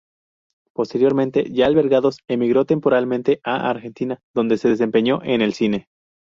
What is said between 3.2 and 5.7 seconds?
a Argentina, donde se desempeñó en el